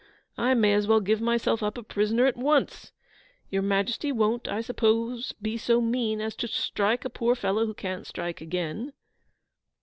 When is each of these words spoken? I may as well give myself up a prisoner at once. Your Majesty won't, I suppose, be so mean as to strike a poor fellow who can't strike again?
I 0.39 0.55
may 0.55 0.73
as 0.73 0.87
well 0.87 0.99
give 0.99 1.21
myself 1.21 1.61
up 1.61 1.77
a 1.77 1.83
prisoner 1.83 2.25
at 2.25 2.35
once. 2.35 2.91
Your 3.51 3.61
Majesty 3.61 4.11
won't, 4.11 4.47
I 4.47 4.61
suppose, 4.61 5.33
be 5.33 5.57
so 5.57 5.79
mean 5.79 6.19
as 6.21 6.33
to 6.37 6.47
strike 6.47 7.05
a 7.05 7.09
poor 7.11 7.35
fellow 7.35 7.67
who 7.67 7.75
can't 7.75 8.07
strike 8.07 8.41
again? 8.41 8.93